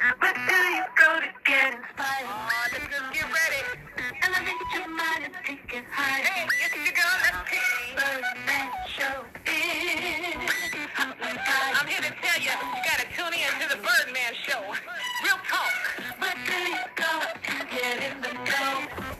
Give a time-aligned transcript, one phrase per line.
[0.00, 2.24] Do you go to get inspired?
[3.12, 3.60] Get ready.
[4.24, 6.24] Elevate your mind take it higher.
[6.24, 7.04] Hey, yes, you go.
[7.20, 9.28] Let's take Birdman Show.
[11.76, 14.62] I'm here to tell you, you gotta tune in to the Birdman Show.
[15.20, 15.68] Real talk.
[16.16, 18.32] Where do you go to get in the?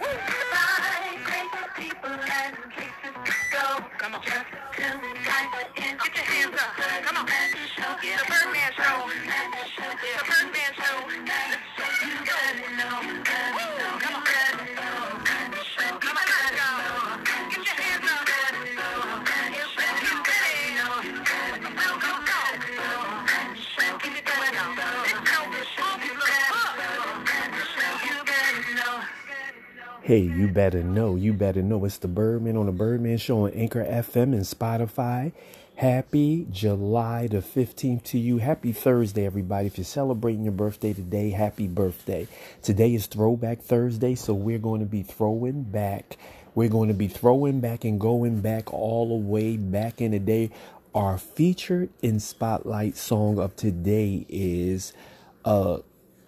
[0.00, 3.84] Find crazy people and places to go.
[3.98, 4.22] Come on.
[4.24, 5.92] Just tune in.
[6.00, 6.72] Get your hands up.
[7.04, 7.26] Come on.
[7.28, 9.29] The Birdman Show.
[30.10, 31.84] Hey, you better know, you better know.
[31.84, 35.30] It's the Birdman on the Birdman Show on Anchor FM and Spotify.
[35.76, 38.38] Happy July the 15th to you.
[38.38, 39.68] Happy Thursday, everybody.
[39.68, 42.26] If you're celebrating your birthday today, happy birthday.
[42.60, 46.16] Today is Throwback Thursday, so we're going to be throwing back.
[46.56, 50.18] We're going to be throwing back and going back all the way back in the
[50.18, 50.50] day.
[50.92, 54.92] Our featured in Spotlight song of today is
[55.44, 55.78] uh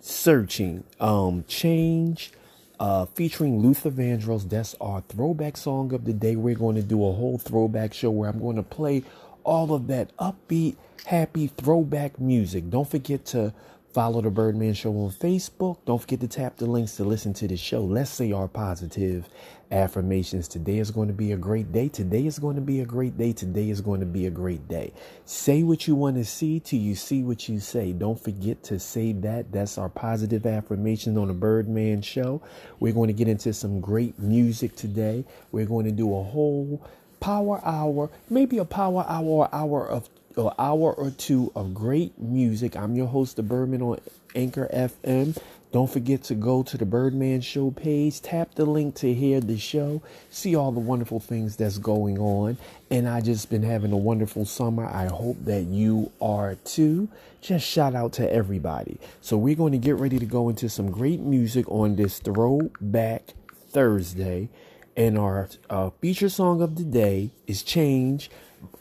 [0.00, 0.84] Searching.
[1.00, 2.32] Um Change
[2.80, 4.48] uh, featuring Luther Vandross.
[4.48, 6.34] That's our throwback song of the day.
[6.34, 9.04] We're going to do a whole throwback show where I'm going to play
[9.44, 12.70] all of that upbeat, happy throwback music.
[12.70, 13.52] Don't forget to
[13.92, 15.78] follow the Birdman Show on Facebook.
[15.84, 17.82] Don't forget to tap the links to listen to the show.
[17.84, 19.28] Let's say our positive
[19.70, 20.48] affirmations.
[20.48, 21.88] Today is going to be a great day.
[21.88, 23.32] Today is going to be a great day.
[23.32, 24.92] Today is going to be a great day.
[25.24, 27.92] Say what you want to see till you see what you say.
[27.92, 29.52] Don't forget to say that.
[29.52, 32.42] That's our positive affirmations on the Birdman Show.
[32.80, 35.24] We're going to get into some great music today.
[35.52, 36.84] We're going to do a whole
[37.20, 42.18] power hour, maybe a power hour or hour of an hour or two of great
[42.18, 42.76] music.
[42.76, 44.00] I'm your host, the Birdman on
[44.34, 45.36] Anchor FM.
[45.72, 49.56] Don't forget to go to the Birdman Show page, tap the link to hear the
[49.56, 52.58] show, see all the wonderful things that's going on.
[52.90, 54.84] And I just been having a wonderful summer.
[54.84, 57.08] I hope that you are too.
[57.40, 58.98] Just shout out to everybody.
[59.20, 63.34] So we're going to get ready to go into some great music on this throwback
[63.70, 64.48] Thursday.
[64.96, 68.28] And our uh, feature song of the day is Change,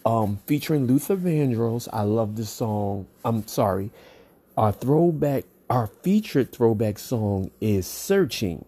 [0.05, 1.87] um, featuring Luther Vandross.
[1.93, 3.05] I love this song.
[3.23, 3.91] I'm sorry.
[4.57, 8.65] Our throwback, our featured throwback song is Searching.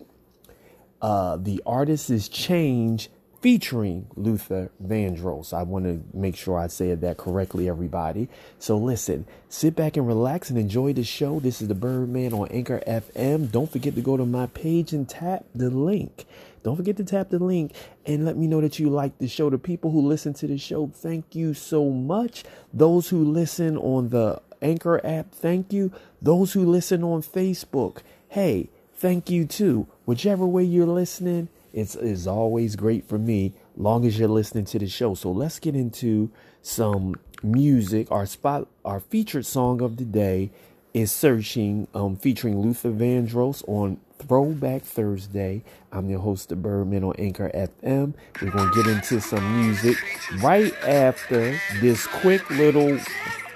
[1.01, 3.09] Uh, the artist is Change,
[3.41, 5.51] featuring Luther Vandross.
[5.51, 8.29] I want to make sure I said that correctly, everybody.
[8.59, 11.39] So listen, sit back and relax and enjoy the show.
[11.39, 13.51] This is the Birdman on Anchor FM.
[13.51, 16.25] Don't forget to go to my page and tap the link.
[16.61, 17.73] Don't forget to tap the link
[18.05, 19.49] and let me know that you like the show.
[19.49, 22.43] The people who listen to the show, thank you so much.
[22.71, 25.91] Those who listen on the Anchor app, thank you.
[26.21, 27.99] Those who listen on Facebook,
[28.29, 29.87] hey, thank you too.
[30.05, 34.79] Whichever way you're listening, it's is always great for me, long as you're listening to
[34.79, 35.15] the show.
[35.15, 36.29] So let's get into
[36.61, 38.11] some music.
[38.11, 40.51] Our spot, our featured song of the day
[40.93, 45.63] is "Searching," um, featuring Luther Vandross on Throwback Thursday.
[45.91, 48.13] I'm your host, the Birdman on Anchor FM.
[48.41, 49.97] We're gonna get into some music
[50.41, 52.99] right after this quick little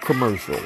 [0.01, 0.59] commercial.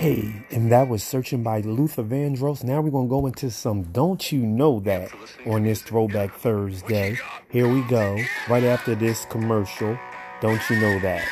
[0.00, 2.64] Hey, and that was Searching by Luther Vandross.
[2.64, 5.10] Now we're going to go into some Don't You Know That
[5.44, 7.18] on this Throwback Thursday.
[7.50, 8.18] Here we go.
[8.48, 9.98] Right after this commercial.
[10.40, 11.28] Don't You Know That.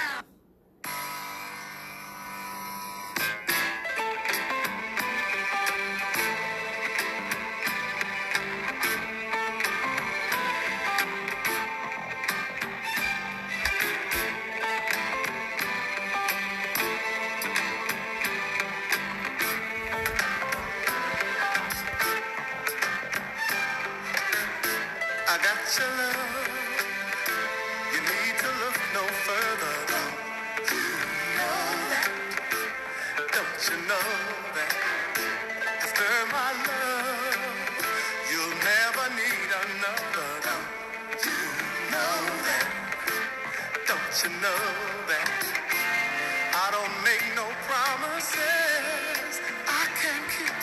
[44.91, 50.57] I don't make no promises I can't keep.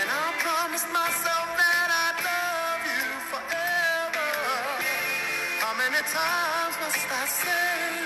[0.00, 4.30] And I promised myself that I'd love you forever.
[5.62, 8.03] How many times must I say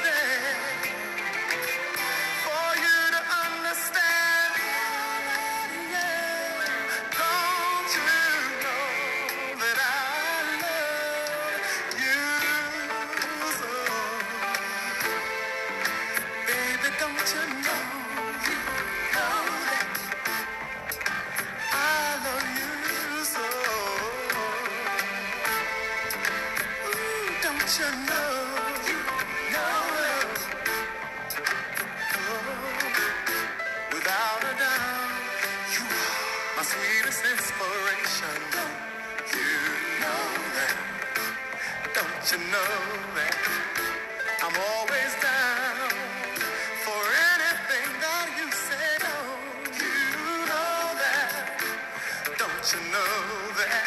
[53.58, 53.84] that?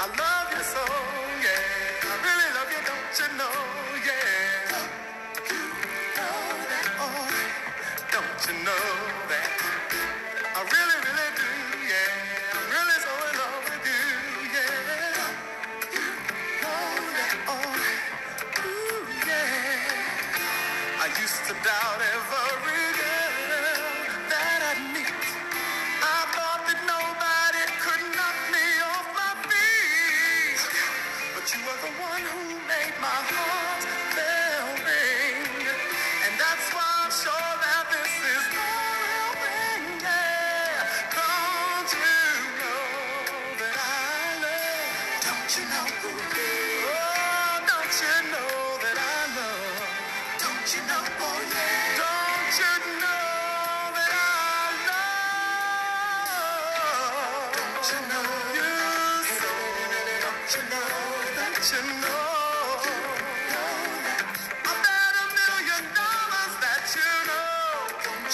[0.00, 0.84] I love you so,
[1.44, 2.10] yeah.
[2.10, 3.77] I really love you, don't you know,
[33.00, 33.57] my heart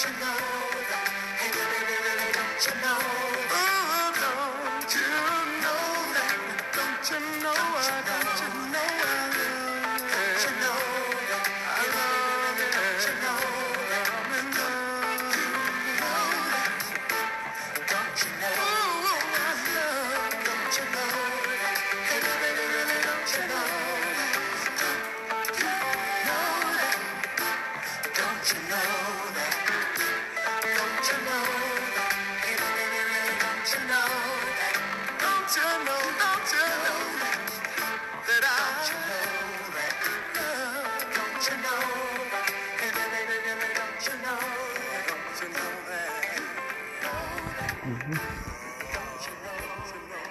[0.03, 0.35] you know
[0.89, 1.07] that?
[1.39, 3.14] Hey, baby, baby, don't you know?
[33.65, 33.73] Hey?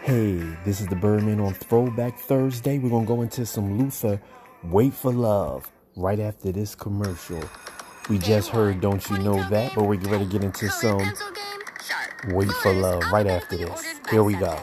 [0.05, 2.79] Hey, this is the Birdman on Throwback Thursday.
[2.79, 4.21] We're going to go into some Luther
[4.63, 7.43] Wait for Love right after this commercial.
[8.09, 11.01] We just heard Don't You Know That, but we're ready to get into some
[12.29, 13.85] Wait for Love right after this.
[14.11, 14.59] Here we go.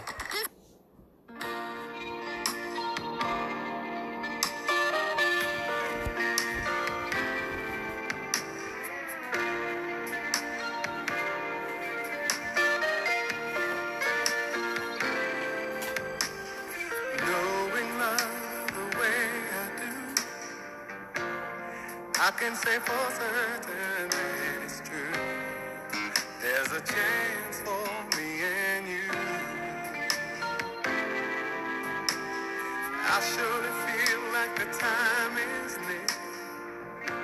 [17.20, 19.22] Knowing love the way
[19.53, 20.24] I do,
[22.20, 23.50] I can say for certain
[34.62, 37.15] the time is near.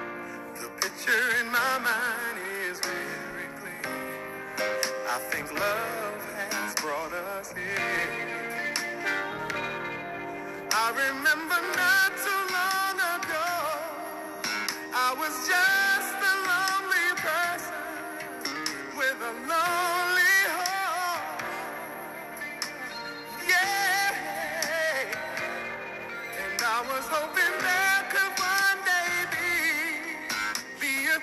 [0.60, 3.94] The picture in my mind is very clear.
[5.08, 8.26] I think love has brought us here.
[10.72, 13.48] I remember not too long ago,
[14.96, 15.97] I was just.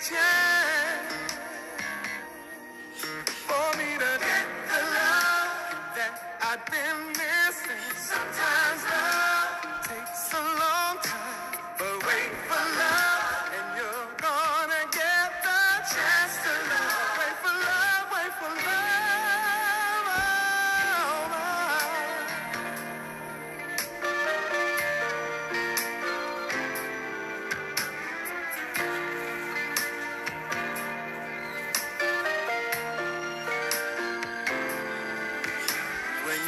[0.04, 0.53] change.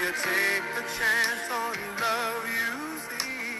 [0.07, 2.75] you take the chance on love you
[3.09, 3.59] see?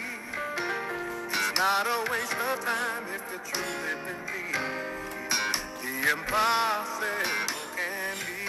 [1.27, 4.55] It's not a waste of time if you truly believe
[5.81, 7.07] the impossible
[7.75, 8.47] can be.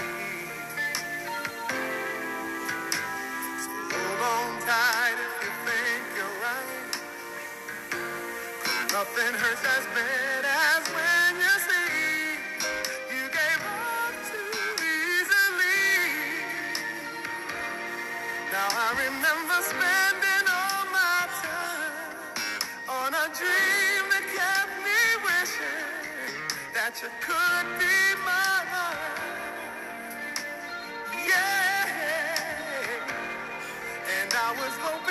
[3.65, 6.93] So hold on tight if you think you're right.
[8.71, 10.28] Cause Nothing hurts as bad.
[18.59, 21.95] Now I remember spending all my time
[22.91, 25.87] on a dream that kept me wishing
[26.75, 28.67] that you could be mine.
[31.31, 31.87] Yeah,
[34.19, 35.08] and I was hoping.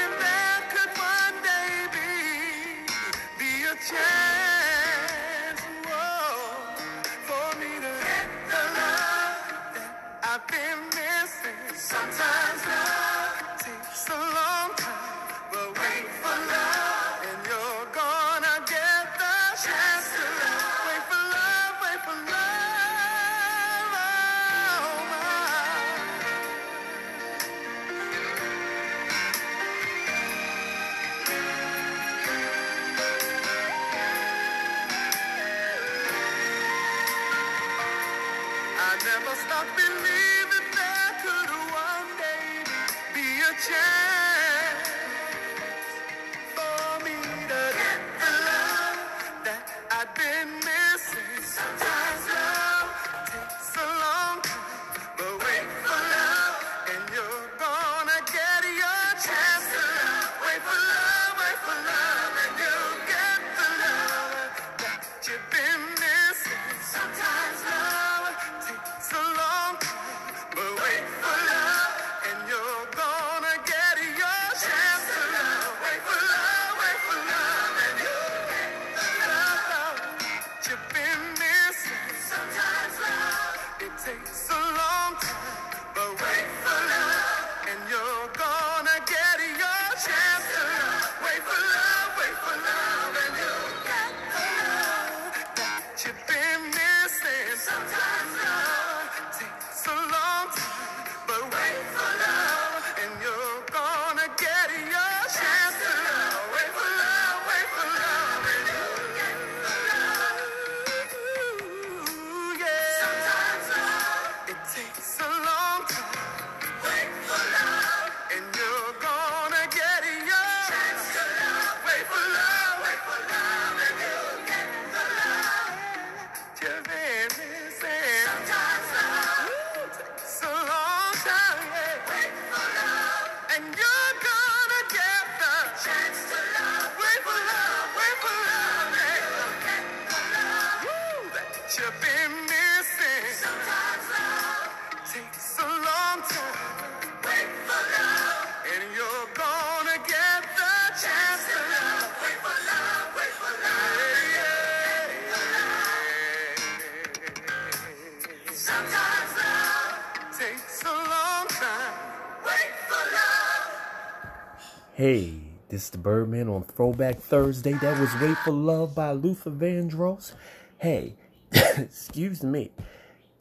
[164.98, 165.36] Hey,
[165.70, 167.74] this is the Birdman on Throwback Thursday.
[167.74, 170.34] That was Wait for Love by Luther Vandross.
[170.80, 171.14] Hey,
[171.52, 172.72] excuse me.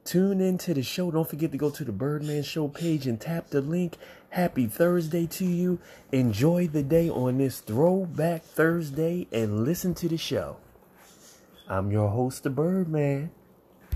[0.05, 1.11] Tune into the show.
[1.11, 3.97] Don't forget to go to the Birdman Show page and tap the link.
[4.29, 5.79] Happy Thursday to you.
[6.12, 10.59] Enjoy the day on this Throwback Thursday and listen to the show.
[11.71, 13.31] I'm your host, the Birdman.